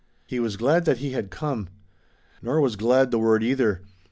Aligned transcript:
He 0.25 0.39
was 0.39 0.57
glad 0.57 0.85
that 0.85 0.97
he 0.97 1.11
had 1.11 1.29
come. 1.29 1.69
Nor 2.41 2.59
was 2.59 2.75
"glad" 2.75 3.11
the 3.11 3.19
word 3.19 3.43
either. 3.43 3.83